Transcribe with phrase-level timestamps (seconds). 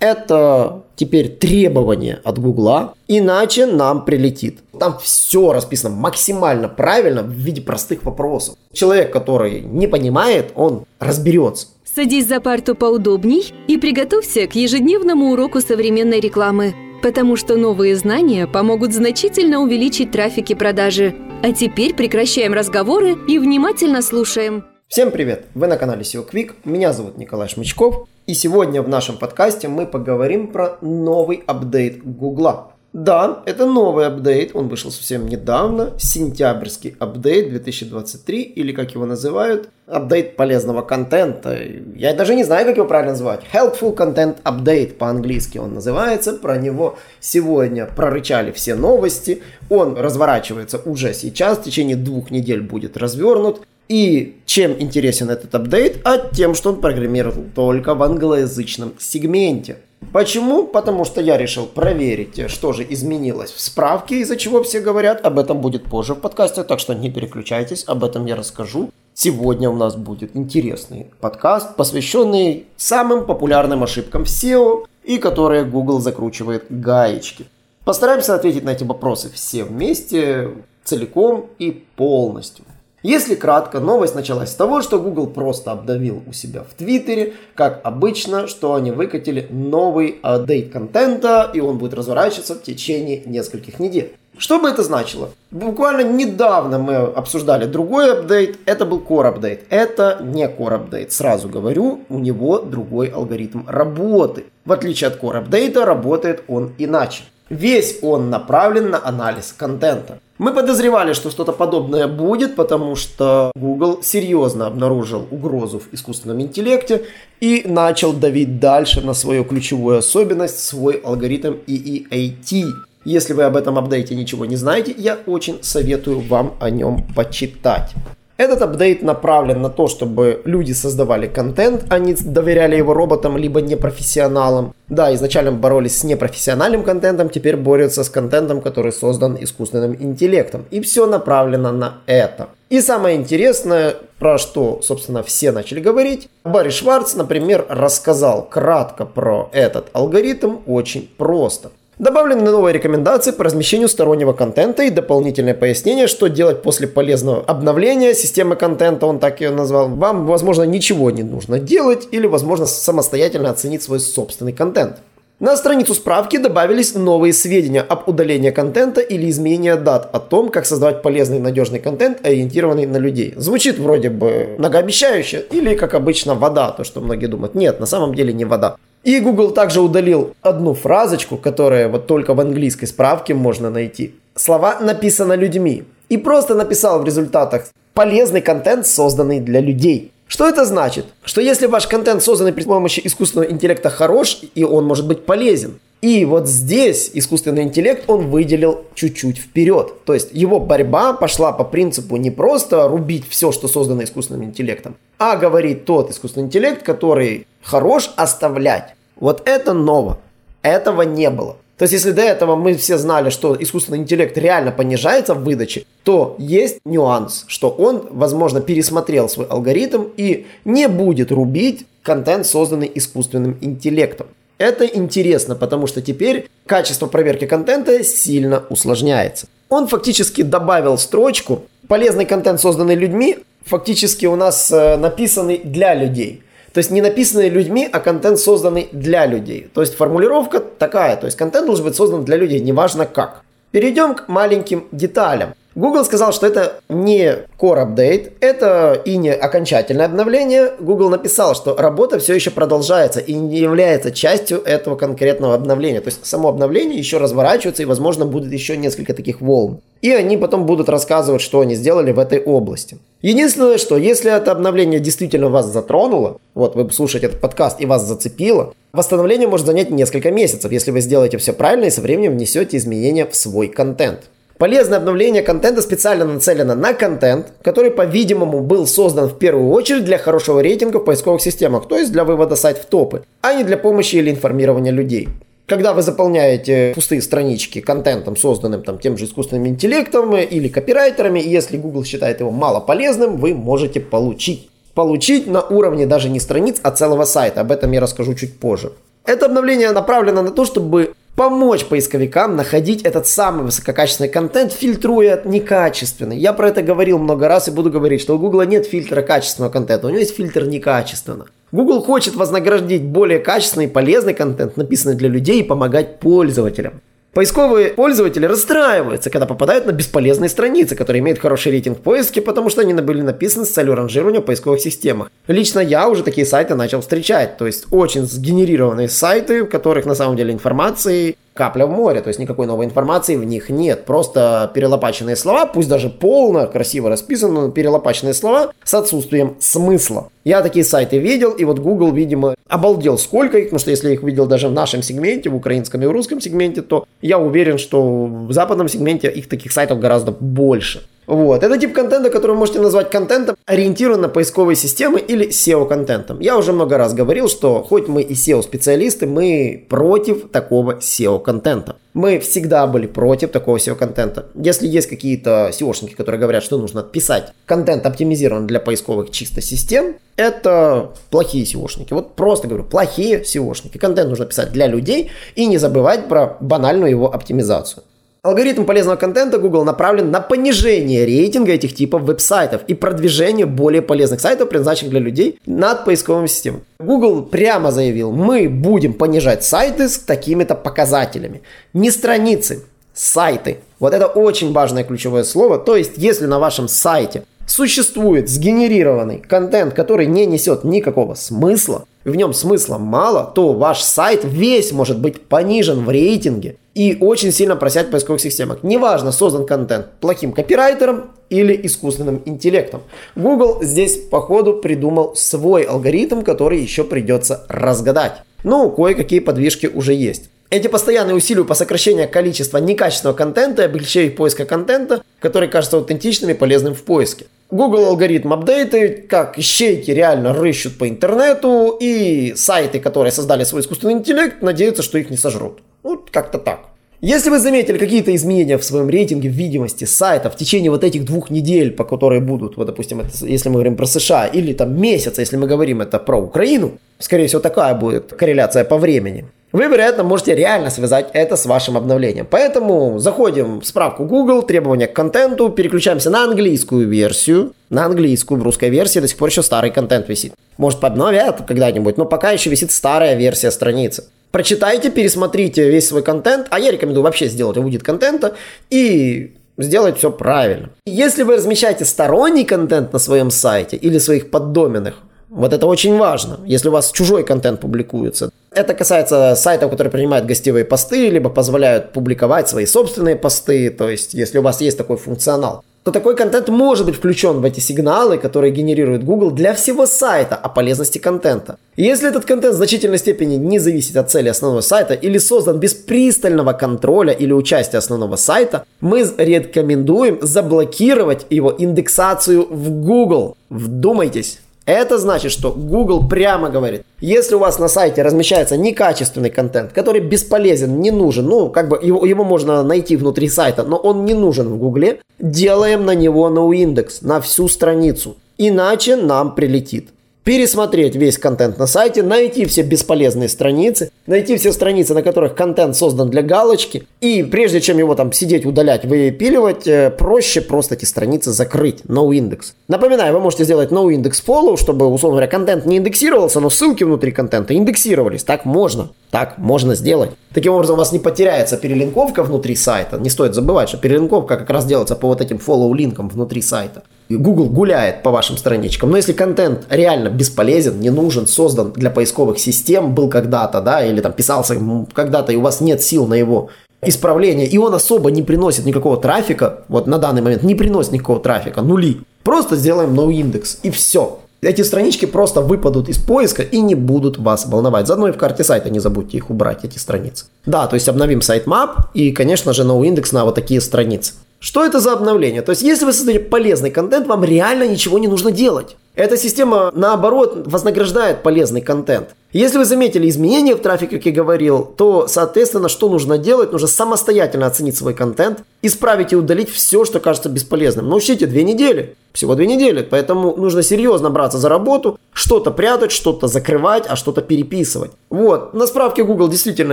[0.00, 4.60] Это теперь требование от Гугла, иначе нам прилетит.
[4.78, 8.54] Там все расписано максимально правильно в виде простых вопросов.
[8.72, 11.68] Человек, который не понимает, он разберется.
[11.84, 18.46] Садись за парту поудобней и приготовься к ежедневному уроку современной рекламы, потому что новые знания
[18.46, 21.16] помогут значительно увеличить трафик и продажи.
[21.42, 24.64] А теперь прекращаем разговоры и внимательно слушаем.
[24.86, 25.46] Всем привет!
[25.54, 29.86] Вы на канале SEO Quick, меня зовут Николай Шмычков, и сегодня в нашем подкасте мы
[29.86, 32.72] поговорим про новый апдейт Гугла.
[32.92, 39.70] Да, это новый апдейт, он вышел совсем недавно, сентябрьский апдейт 2023, или как его называют,
[39.86, 41.58] апдейт полезного контента.
[41.96, 43.40] Я даже не знаю, как его правильно называть.
[43.50, 46.34] Helpful Content Update по-английски он называется.
[46.34, 49.42] Про него сегодня прорычали все новости.
[49.70, 53.62] Он разворачивается уже сейчас, в течение двух недель будет развернут.
[53.88, 56.00] И чем интересен этот апдейт?
[56.04, 59.78] А тем, что он программировал только в англоязычном сегменте.
[60.12, 60.66] Почему?
[60.66, 65.24] Потому что я решил проверить, что же изменилось в справке, из-за чего все говорят.
[65.24, 68.90] Об этом будет позже в подкасте, так что не переключайтесь, об этом я расскажу.
[69.14, 76.00] Сегодня у нас будет интересный подкаст, посвященный самым популярным ошибкам в SEO и которые Google
[76.00, 77.46] закручивает гаечки.
[77.84, 80.50] Постараемся ответить на эти вопросы все вместе,
[80.84, 82.64] целиком и полностью.
[83.04, 87.80] Если кратко, новость началась с того, что Google просто обновил у себя в Твиттере, как
[87.84, 94.16] обычно, что они выкатили новый апдейт контента, и он будет разворачиваться в течение нескольких недель.
[94.36, 95.30] Что бы это значило?
[95.52, 99.64] Буквально недавно мы обсуждали другой апдейт, это был Core апдейт.
[99.70, 104.46] Это не Core апдейт, сразу говорю, у него другой алгоритм работы.
[104.64, 107.22] В отличие от Core апдейта, работает он иначе.
[107.48, 110.18] Весь он направлен на анализ контента.
[110.38, 117.04] Мы подозревали, что что-то подобное будет, потому что Google серьезно обнаружил угрозу в искусственном интеллекте
[117.40, 122.66] и начал давить дальше на свою ключевую особенность, свой алгоритм EEAT.
[123.04, 127.92] Если вы об этом апдейте ничего не знаете, я очень советую вам о нем почитать.
[128.38, 133.60] Этот апдейт направлен на то, чтобы люди создавали контент, а не доверяли его роботам, либо
[133.60, 134.74] непрофессионалам.
[134.88, 140.66] Да, изначально боролись с непрофессиональным контентом, теперь борются с контентом, который создан искусственным интеллектом.
[140.70, 142.50] И все направлено на это.
[142.70, 149.48] И самое интересное, про что, собственно, все начали говорить, Барри Шварц, например, рассказал кратко про
[149.52, 151.70] этот алгоритм очень просто.
[151.98, 158.14] Добавлены новые рекомендации по размещению стороннего контента и дополнительное пояснение, что делать после полезного обновления
[158.14, 159.88] системы контента, он так ее назвал.
[159.88, 164.98] Вам, возможно, ничего не нужно делать или, возможно, самостоятельно оценить свой собственный контент.
[165.40, 170.66] На страницу справки добавились новые сведения об удалении контента или изменении дат о том, как
[170.66, 173.34] создавать полезный и надежный контент, ориентированный на людей.
[173.36, 177.56] Звучит вроде бы многообещающе или, как обычно, вода, то, что многие думают.
[177.56, 178.76] Нет, на самом деле не вода.
[179.04, 184.14] И Google также удалил одну фразочку, которая вот только в английской справке можно найти.
[184.34, 185.84] Слова написаны людьми.
[186.08, 190.12] И просто написал в результатах полезный контент, созданный для людей.
[190.26, 191.06] Что это значит?
[191.24, 195.80] Что если ваш контент созданный при помощи искусственного интеллекта хорош, и он может быть полезен,
[196.00, 200.04] и вот здесь искусственный интеллект он выделил чуть-чуть вперед.
[200.04, 204.94] То есть его борьба пошла по принципу не просто рубить все, что создано искусственным интеллектом,
[205.18, 208.94] а говорит тот искусственный интеллект, который хорош оставлять.
[209.16, 210.18] Вот это ново.
[210.62, 211.56] Этого не было.
[211.78, 215.84] То есть, если до этого мы все знали, что искусственный интеллект реально понижается в выдаче,
[216.02, 222.90] то есть нюанс, что он, возможно, пересмотрел свой алгоритм и не будет рубить контент, созданный
[222.92, 224.26] искусственным интеллектом.
[224.58, 229.46] Это интересно, потому что теперь качество проверки контента сильно усложняется.
[229.68, 236.42] Он фактически добавил строчку «Полезный контент, созданный людьми, фактически у нас э, написанный для людей».
[236.78, 239.68] То есть не написанный людьми, а контент созданный для людей.
[239.74, 243.42] То есть формулировка такая, то есть контент должен быть создан для людей, неважно как.
[243.72, 245.54] Перейдем к маленьким деталям.
[245.78, 250.72] Google сказал, что это не core update, это и не окончательное обновление.
[250.80, 256.00] Google написал, что работа все еще продолжается и не является частью этого конкретного обновления.
[256.00, 259.78] То есть само обновление еще разворачивается и, возможно, будет еще несколько таких волн.
[260.02, 262.98] И они потом будут рассказывать, что они сделали в этой области.
[263.22, 268.04] Единственное, что если это обновление действительно вас затронуло, вот вы слушаете этот подкаст и вас
[268.04, 272.76] зацепило, восстановление может занять несколько месяцев, если вы сделаете все правильно и со временем внесете
[272.78, 274.22] изменения в свой контент.
[274.58, 280.18] Полезное обновление контента специально нацелено на контент, который, по-видимому, был создан в первую очередь для
[280.18, 283.78] хорошего рейтинга в поисковых системах, то есть для вывода сайт в топы, а не для
[283.78, 285.28] помощи или информирования людей.
[285.66, 291.76] Когда вы заполняете пустые странички контентом, созданным там, тем же искусственным интеллектом или копирайтерами, если
[291.76, 294.70] Google считает его мало полезным, вы можете получить.
[294.94, 297.60] Получить на уровне даже не страниц, а целого сайта.
[297.60, 298.90] Об этом я расскажу чуть позже.
[299.24, 306.36] Это обновление направлено на то, чтобы помочь поисковикам находить этот самый высококачественный контент, фильтруя некачественный.
[306.36, 309.70] Я про это говорил много раз и буду говорить, что у Google нет фильтра качественного
[309.70, 311.46] контента, у него есть фильтр некачественного.
[311.70, 317.02] Google хочет вознаградить более качественный и полезный контент, написанный для людей, и помогать пользователям.
[317.34, 322.70] Поисковые пользователи расстраиваются, когда попадают на бесполезные страницы, которые имеют хороший рейтинг в поиске, потому
[322.70, 325.30] что они были написаны с целью ранжирования в поисковых системах.
[325.46, 330.14] Лично я уже такие сайты начал встречать, то есть очень сгенерированные сайты, в которых на
[330.14, 334.04] самом деле информации капля в море, то есть никакой новой информации в них нет.
[334.04, 340.28] Просто перелопаченные слова, пусть даже полно, красиво расписаны, но перелопаченные слова с отсутствием смысла.
[340.44, 344.14] Я такие сайты видел, и вот Google, видимо, обалдел сколько их, потому что если я
[344.14, 347.78] их видел даже в нашем сегменте, в украинском и в русском сегменте, то я уверен,
[347.78, 351.02] что в западном сегменте их таких сайтов гораздо больше.
[351.28, 351.62] Вот.
[351.62, 356.40] Это тип контента, который вы можете назвать контентом, ориентирован на поисковые системы или SEO-контентом.
[356.40, 361.96] Я уже много раз говорил, что хоть мы и SEO-специалисты, мы против такого SEO-контента.
[362.14, 364.46] Мы всегда были против такого SEO-контента.
[364.54, 370.16] Если есть какие-то SEOшники, которые говорят, что нужно писать контент оптимизирован для поисковых чисто систем,
[370.36, 372.14] это плохие SEOшники.
[372.14, 373.98] Вот просто говорю, плохие SEOшники.
[373.98, 378.02] Контент нужно писать для людей и не забывать про банальную его оптимизацию.
[378.48, 384.40] Алгоритм полезного контента Google направлен на понижение рейтинга этих типов веб-сайтов и продвижение более полезных
[384.40, 386.82] сайтов, предназначенных для людей, над поисковыми системами.
[386.98, 391.60] Google прямо заявил, мы будем понижать сайты с такими-то показателями.
[391.92, 393.80] Не страницы, сайты.
[394.00, 395.76] Вот это очень важное ключевое слово.
[395.76, 402.34] То есть, если на вашем сайте существует сгенерированный контент, который не несет никакого смысла, в
[402.34, 407.76] нем смысла мало, то ваш сайт весь может быть понижен в рейтинге и очень сильно
[407.76, 408.82] просять в поисковых системах.
[408.82, 413.02] Неважно, создан контент плохим копирайтером или искусственным интеллектом.
[413.36, 418.42] Google здесь, походу, придумал свой алгоритм, который еще придется разгадать.
[418.64, 420.50] Ну, кое-какие подвижки уже есть.
[420.70, 426.50] Эти постоянные усилия по сокращению количества некачественного контента и облегчению поиска контента, который кажется аутентичным
[426.50, 427.46] и полезным в поиске.
[427.70, 434.14] Google алгоритм апдейты, как ищейки реально рыщут по интернету, и сайты, которые создали свой искусственный
[434.14, 435.80] интеллект, надеются, что их не сожрут.
[436.02, 436.80] Вот как-то так.
[437.20, 441.24] Если вы заметили какие-то изменения в своем рейтинге, в видимости сайта в течение вот этих
[441.24, 444.98] двух недель, по которые будут, вот, допустим, это, если мы говорим про США, или там
[444.98, 449.84] месяца, если мы говорим это про Украину, скорее всего, такая будет корреляция по времени, вы,
[449.84, 452.46] вероятно, можете реально связать это с вашим обновлением.
[452.50, 457.72] Поэтому заходим в справку Google, требования к контенту, переключаемся на английскую версию.
[457.90, 460.54] На английскую, в русской версии до сих пор еще старый контент висит.
[460.78, 464.24] Может, подновят когда-нибудь, но пока еще висит старая версия страницы.
[464.50, 468.54] Прочитайте, пересмотрите весь свой контент, а я рекомендую вообще сделать аудит контента
[468.88, 470.90] и сделать все правильно.
[471.04, 475.16] Если вы размещаете сторонний контент на своем сайте или своих поддоменных,
[475.50, 478.50] вот это очень важно, если у вас чужой контент публикуется.
[478.78, 484.34] Это касается сайтов, которые принимают гостевые посты, либо позволяют публиковать свои собственные посты, то есть
[484.34, 488.38] если у вас есть такой функционал то такой контент может быть включен в эти сигналы,
[488.38, 491.76] которые генерирует Google для всего сайта о полезности контента.
[491.96, 495.92] Если этот контент в значительной степени не зависит от цели основного сайта или создан без
[495.92, 503.54] пристального контроля или участия основного сайта, мы рекомендуем заблокировать его индексацию в Google.
[503.68, 504.60] Вдумайтесь.
[504.88, 510.22] Это значит, что Google прямо говорит, если у вас на сайте размещается некачественный контент, который
[510.22, 514.32] бесполезен, не нужен, ну, как бы его, его можно найти внутри сайта, но он не
[514.32, 518.38] нужен в Гугле, делаем на него noindex, на всю страницу.
[518.56, 520.08] Иначе нам прилетит
[520.48, 525.94] пересмотреть весь контент на сайте, найти все бесполезные страницы, найти все страницы, на которых контент
[525.94, 531.04] создан для галочки, и прежде чем его там сидеть, удалять, выпиливать, э, проще просто эти
[531.04, 532.72] страницы закрыть, no index.
[532.88, 537.04] Напоминаю, вы можете сделать no index follow, чтобы, условно говоря, контент не индексировался, но ссылки
[537.04, 538.42] внутри контента индексировались.
[538.42, 539.10] Так можно.
[539.30, 540.30] Так можно сделать.
[540.54, 543.18] Таким образом, у вас не потеряется перелинковка внутри сайта.
[543.18, 547.02] Не стоит забывать, что перелинковка как раз делается по вот этим follow линкам внутри сайта.
[547.36, 549.10] Google гуляет по вашим страничкам.
[549.10, 554.20] Но если контент реально бесполезен, не нужен, создан для поисковых систем, был когда-то, да, или
[554.20, 554.76] там писался
[555.12, 556.70] когда-то, и у вас нет сил на его
[557.02, 561.40] исправление, и он особо не приносит никакого трафика, вот на данный момент не приносит никакого
[561.40, 562.20] трафика, нули.
[562.42, 564.38] Просто сделаем no индекс и все.
[564.60, 568.08] Эти странички просто выпадут из поиска и не будут вас волновать.
[568.08, 570.46] Заодно и в карте сайта не забудьте их убрать, эти страницы.
[570.66, 574.32] Да, то есть обновим сайт map и, конечно же, no индекс на вот такие страницы.
[574.60, 575.62] Что это за обновление?
[575.62, 578.96] То есть, если вы создаете полезный контент, вам реально ничего не нужно делать.
[579.18, 582.36] Эта система, наоборот, вознаграждает полезный контент.
[582.52, 586.72] Если вы заметили изменения в трафике, как я говорил, то, соответственно, что нужно делать?
[586.72, 591.08] Нужно самостоятельно оценить свой контент, исправить и удалить все, что кажется бесполезным.
[591.08, 592.16] Но учтите, две недели.
[592.32, 593.02] Всего две недели.
[593.02, 598.12] Поэтому нужно серьезно браться за работу, что-то прятать, что-то закрывать, а что-то переписывать.
[598.30, 598.72] Вот.
[598.72, 599.92] На справке Google действительно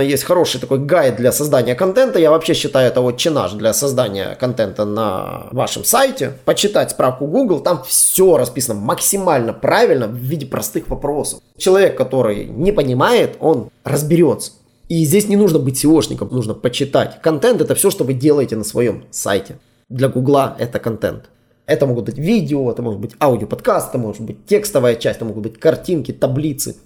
[0.00, 2.18] есть хороший такой гайд для создания контента.
[2.18, 6.34] Я вообще считаю это вот наш для создания контента на вашем сайте.
[6.44, 9.15] Почитать справку Google, там все расписано максимально
[9.52, 11.40] правильно в виде простых вопросов.
[11.56, 14.52] Человек, который не понимает, он разберется.
[14.88, 17.20] И здесь не нужно быть SEOшником, нужно почитать.
[17.22, 19.58] Контент это все, что вы делаете на своем сайте.
[19.88, 21.30] Для Гугла это контент.
[21.66, 25.42] Это могут быть видео, это может быть аудиоподкаст, это может быть текстовая часть, это могут
[25.42, 26.76] быть картинки, таблицы,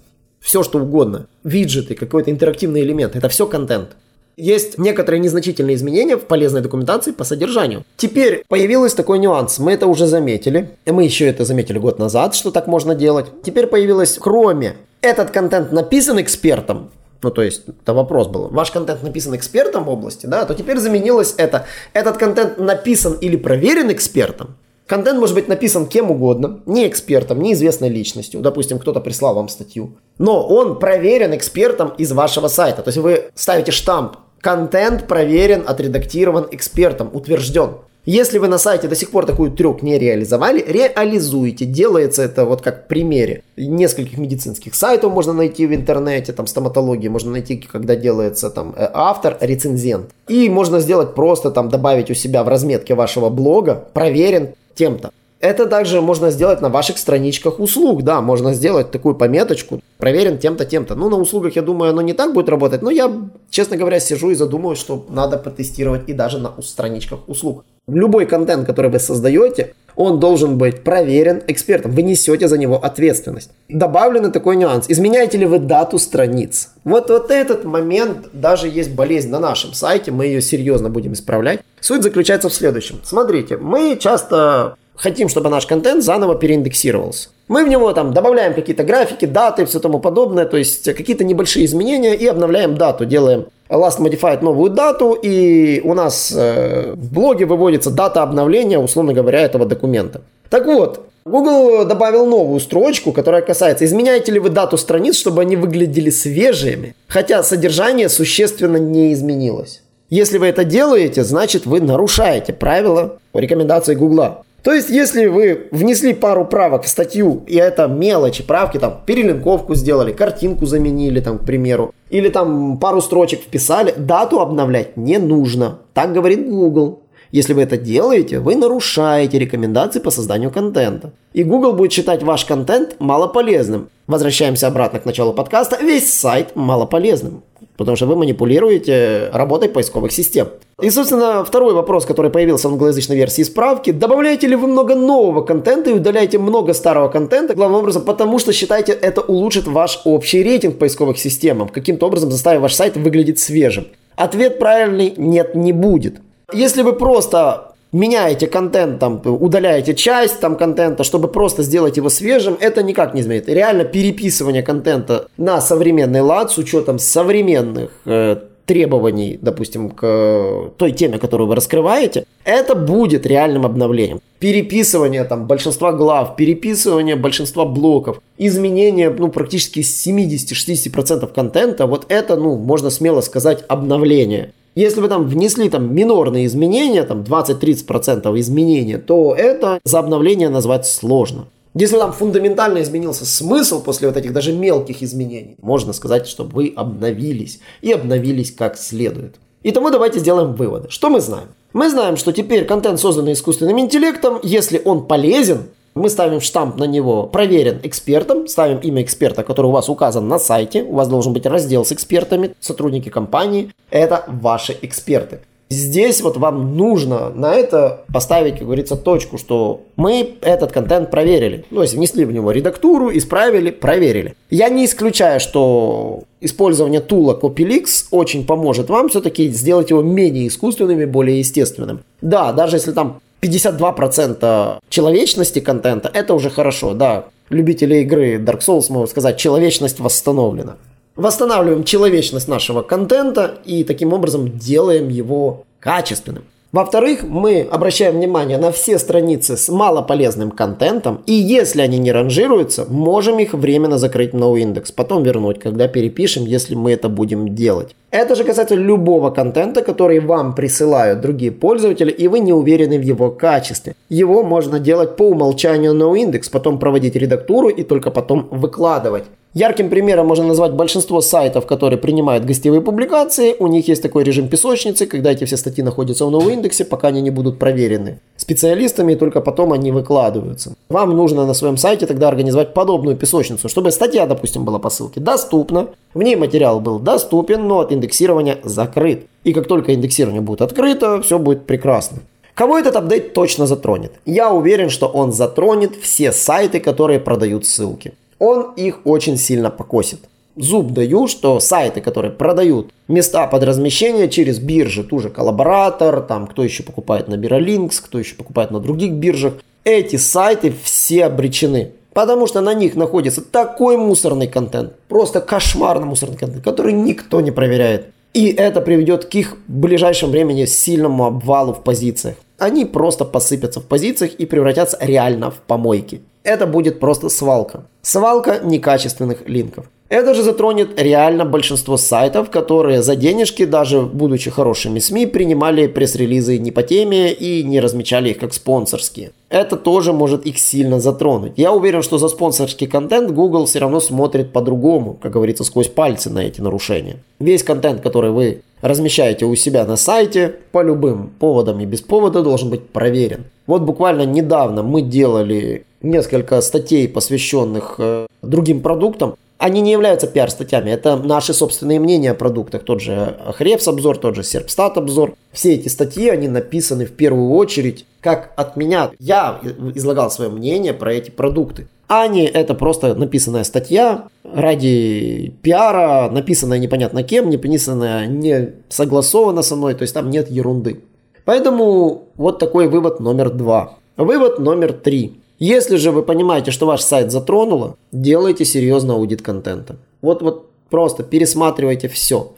[0.41, 1.27] все что угодно.
[1.43, 3.15] Виджеты, какой-то интерактивный элемент.
[3.15, 3.95] Это все контент.
[4.37, 7.83] Есть некоторые незначительные изменения в полезной документации по содержанию.
[7.97, 9.59] Теперь появился такой нюанс.
[9.59, 10.71] Мы это уже заметили.
[10.85, 13.27] И мы еще это заметили год назад, что так можно делать.
[13.43, 16.91] Теперь появилось, кроме этот контент написан экспертом,
[17.23, 18.47] ну, то есть, это вопрос был.
[18.49, 21.65] Ваш контент написан экспертом в области, да, то теперь заменилось это.
[21.93, 24.55] Этот контент написан или проверен экспертом.
[24.87, 28.41] Контент может быть написан кем угодно, не экспертом, не известной личностью.
[28.41, 29.93] Допустим, кто-то прислал вам статью.
[30.17, 32.81] Но он проверен экспертом из вашего сайта.
[32.81, 37.75] То есть вы ставите штамп «Контент проверен, отредактирован экспертом, утвержден».
[38.05, 41.65] Если вы на сайте до сих пор такой трюк не реализовали, реализуйте.
[41.65, 43.43] Делается это вот как в примере.
[43.57, 48.89] Нескольких медицинских сайтов можно найти в интернете, там стоматологии можно найти, когда делается там э,
[48.91, 50.09] автор, рецензент.
[50.27, 55.11] И можно сделать просто там добавить у себя в разметке вашего блога проверен тем-то.
[55.41, 60.65] Это также можно сделать на ваших страничках услуг, да, можно сделать такую пометочку, проверен тем-то,
[60.65, 60.93] тем-то.
[60.93, 63.11] Ну, на услугах, я думаю, оно не так будет работать, но я,
[63.49, 67.65] честно говоря, сижу и задумываюсь, что надо протестировать и даже на страничках услуг.
[67.87, 71.91] Любой контент, который вы создаете, он должен быть проверен экспертом.
[71.91, 73.49] Вы несете за него ответственность.
[73.67, 74.85] Добавлен такой нюанс.
[74.87, 76.69] Изменяете ли вы дату страниц?
[76.83, 81.61] Вот, вот этот момент, даже есть болезнь на нашем сайте, мы ее серьезно будем исправлять.
[81.79, 83.01] Суть заключается в следующем.
[83.03, 87.29] Смотрите, мы часто хотим, чтобы наш контент заново переиндексировался.
[87.47, 91.65] Мы в него там добавляем какие-то графики, даты все тому подобное, то есть какие-то небольшие
[91.65, 97.45] изменения и обновляем дату, делаем Last Modified новую дату, и у нас э, в блоге
[97.45, 100.21] выводится дата обновления, условно говоря, этого документа.
[100.49, 105.55] Так вот, Google добавил новую строчку, которая касается, изменяете ли вы дату страниц, чтобы они
[105.55, 109.81] выглядели свежими, хотя содержание существенно не изменилось.
[110.09, 114.43] Если вы это делаете, значит вы нарушаете правила рекомендаций Google.
[114.63, 119.73] То есть, если вы внесли пару правок в статью, и это мелочи, правки, там, перелинковку
[119.73, 125.79] сделали, картинку заменили, там, к примеру, или там пару строчек вписали, дату обновлять не нужно.
[125.93, 127.01] Так говорит Google.
[127.31, 131.13] Если вы это делаете, вы нарушаете рекомендации по созданию контента.
[131.33, 133.89] И Google будет считать ваш контент малополезным.
[134.05, 135.77] Возвращаемся обратно к началу подкаста.
[135.81, 137.43] Весь сайт малополезным.
[137.77, 140.49] Потому что вы манипулируете работой поисковых систем.
[140.81, 143.91] И, собственно, второй вопрос, который появился в англоязычной версии справки.
[143.91, 148.51] Добавляете ли вы много нового контента и удаляете много старого контента, главным образом, потому что
[148.51, 153.87] считаете, это улучшит ваш общий рейтинг поисковых систем, каким-то образом заставив ваш сайт выглядеть свежим?
[154.15, 156.21] Ответ правильный– нет, не будет.
[156.53, 162.57] Если вы просто меняете контент, там, удаляете часть там контента, чтобы просто сделать его свежим,
[162.59, 163.47] это никак не изменит.
[163.49, 171.17] Реально переписывание контента на современный лад с учетом современных э, требований, допустим, к той теме,
[171.17, 174.21] которую вы раскрываете, это будет реальным обновлением.
[174.39, 182.55] Переписывание там большинства глав, переписывание большинства блоков, изменение ну, практически 70-60% контента, вот это, ну,
[182.55, 184.53] можно смело сказать, обновление.
[184.75, 190.87] Если вы там внесли там минорные изменения, там 20-30% изменения, то это за обновление назвать
[190.87, 191.47] сложно.
[191.73, 196.73] Если там фундаментально изменился смысл после вот этих даже мелких изменений, можно сказать, что вы
[196.75, 199.35] обновились и обновились как следует.
[199.63, 200.89] Итого давайте сделаем выводы.
[200.89, 201.49] Что мы знаем?
[201.73, 206.85] Мы знаем, что теперь контент, созданный искусственным интеллектом, если он полезен, мы ставим штамп на
[206.85, 210.83] него «Проверен экспертом», ставим имя эксперта, который у вас указан на сайте.
[210.83, 213.71] У вас должен быть раздел с экспертами, сотрудники компании.
[213.89, 215.39] Это ваши эксперты.
[215.71, 221.63] Здесь вот вам нужно на это поставить, как говорится, точку, что мы этот контент проверили.
[221.71, 224.35] Ну, если внесли в него редактуру, исправили, проверили.
[224.49, 230.99] Я не исключаю, что использование тула CopyLeaks очень поможет вам все-таки сделать его менее искусственным
[230.99, 232.01] и более естественным.
[232.19, 237.25] Да, даже если там 52% человечности контента, это уже хорошо, да.
[237.49, 240.77] Любители игры Dark Souls могут сказать, человечность восстановлена.
[241.15, 246.43] Восстанавливаем человечность нашего контента и таким образом делаем его качественным.
[246.71, 252.85] Во-вторых, мы обращаем внимание на все страницы с малополезным контентом, и если они не ранжируются,
[252.89, 257.93] можем их временно закрыть в индекс, потом вернуть, когда перепишем, если мы это будем делать.
[258.09, 263.01] Это же касается любого контента, который вам присылают другие пользователи, и вы не уверены в
[263.01, 263.95] его качестве.
[264.07, 269.25] Его можно делать по умолчанию noindex, потом проводить редактуру и только потом выкладывать.
[269.53, 273.53] Ярким примером можно назвать большинство сайтов, которые принимают гостевые публикации.
[273.59, 277.09] У них есть такой режим песочницы, когда эти все статьи находятся в новом индексе, пока
[277.09, 280.75] они не будут проверены специалистами, и только потом они выкладываются.
[280.87, 285.19] Вам нужно на своем сайте тогда организовать подобную песочницу, чтобы статья, допустим, была по ссылке
[285.19, 289.25] доступна, в ней материал был доступен, но от индексирования закрыт.
[289.43, 292.19] И как только индексирование будет открыто, все будет прекрасно.
[292.53, 294.13] Кого этот апдейт точно затронет?
[294.25, 300.19] Я уверен, что он затронет все сайты, которые продают ссылки он их очень сильно покосит.
[300.55, 306.47] Зуб даю, что сайты, которые продают места под размещение через биржи, ту же коллаборатор, там
[306.47, 311.91] кто еще покупает на Биролинкс, кто еще покупает на других биржах, эти сайты все обречены.
[312.13, 317.51] Потому что на них находится такой мусорный контент, просто кошмарно мусорный контент, который никто не
[317.51, 318.07] проверяет.
[318.33, 322.37] И это приведет к их в ближайшем времени сильному обвалу в позициях.
[322.57, 326.21] Они просто посыпятся в позициях и превратятся реально в помойки.
[326.43, 327.85] Это будет просто свалка.
[328.01, 329.85] Свалка некачественных линков.
[330.11, 336.57] Это же затронет реально большинство сайтов, которые за денежки, даже будучи хорошими СМИ, принимали пресс-релизы
[336.57, 339.31] не по теме и не размечали их как спонсорские.
[339.47, 341.53] Это тоже может их сильно затронуть.
[341.55, 346.29] Я уверен, что за спонсорский контент Google все равно смотрит по-другому, как говорится, сквозь пальцы
[346.29, 347.23] на эти нарушения.
[347.39, 352.41] Весь контент, который вы размещаете у себя на сайте, по любым поводам и без повода
[352.41, 353.45] должен быть проверен.
[353.67, 359.35] Вот буквально недавно мы делали несколько статей, посвященных э, другим продуктам.
[359.61, 362.81] Они не являются пиар-статьями, это наши собственные мнения о продуктах.
[362.81, 365.35] Тот же Хревс обзор, тот же Серпстат обзор.
[365.51, 369.11] Все эти статьи, они написаны в первую очередь как от меня.
[369.19, 369.59] Я
[369.93, 371.87] излагал свое мнение про эти продукты.
[372.07, 379.61] А не это просто написанная статья ради пиара, написанная непонятно кем, не написанная не согласована
[379.61, 381.03] со мной, то есть там нет ерунды.
[381.45, 383.93] Поэтому вот такой вывод номер два.
[384.17, 385.35] Вывод номер три.
[385.61, 389.95] Если же вы понимаете, что ваш сайт затронуло, делайте серьезно аудит контента.
[390.23, 392.53] Вот, вот просто пересматривайте все.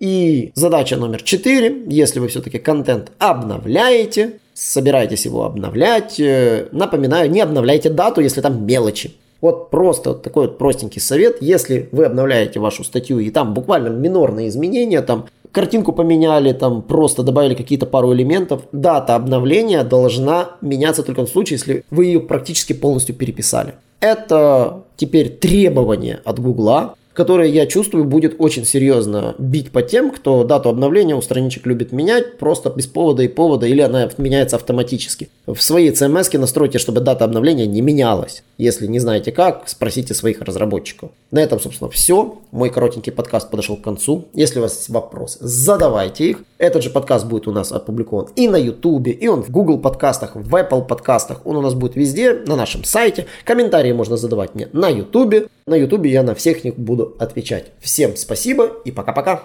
[0.00, 7.42] И задача номер четыре, если вы все-таки контент обновляете, собираетесь его обновлять, э, напоминаю, не
[7.42, 9.12] обновляйте дату, если там мелочи.
[9.42, 14.48] Вот просто такой вот простенький совет, если вы обновляете вашу статью и там буквально минорные
[14.48, 21.24] изменения, там картинку поменяли, там просто добавили какие-то пару элементов, дата обновления должна меняться только
[21.24, 23.74] в случае, если вы ее практически полностью переписали.
[24.00, 30.44] Это теперь требование от Гугла, которое, я чувствую, будет очень серьезно бить по тем, кто
[30.44, 35.28] дату обновления у страничек любит менять просто без повода и повода, или она меняется автоматически.
[35.46, 38.42] В своей CMS настройте, чтобы дата обновления не менялась.
[38.62, 41.10] Если не знаете как, спросите своих разработчиков.
[41.32, 42.38] На этом, собственно, все.
[42.52, 44.28] Мой коротенький подкаст подошел к концу.
[44.34, 46.44] Если у вас есть вопросы, задавайте их.
[46.58, 50.36] Этот же подкаст будет у нас опубликован и на YouTube, и он в Google подкастах,
[50.36, 51.44] в Apple подкастах.
[51.44, 53.26] Он у нас будет везде, на нашем сайте.
[53.44, 55.48] Комментарии можно задавать мне на YouTube.
[55.66, 57.72] На YouTube я на всех них буду отвечать.
[57.80, 59.42] Всем спасибо и пока-пока.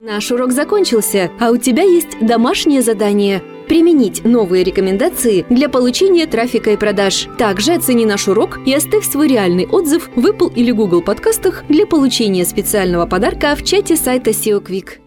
[0.00, 6.70] Наш урок закончился, а у тебя есть домашнее задание– применить новые рекомендации для получения трафика
[6.70, 7.26] и продаж.
[7.36, 11.84] Также оцени наш урок и оставь свой реальный отзыв в Apple или Google подкастах для
[11.84, 15.00] получения специального подарка в чате сайта SEO Quick.